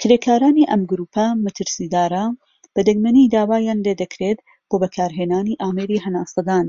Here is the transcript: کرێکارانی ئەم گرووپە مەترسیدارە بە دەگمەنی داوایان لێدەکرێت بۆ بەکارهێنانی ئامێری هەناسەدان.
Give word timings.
کرێکارانی 0.00 0.68
ئەم 0.70 0.82
گرووپە 0.90 1.26
مەترسیدارە 1.44 2.24
بە 2.74 2.80
دەگمەنی 2.88 3.30
داوایان 3.34 3.78
لێدەکرێت 3.86 4.38
بۆ 4.68 4.74
بەکارهێنانی 4.82 5.58
ئامێری 5.62 6.02
هەناسەدان. 6.04 6.66